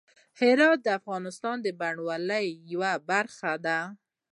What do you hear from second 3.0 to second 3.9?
برخه ده.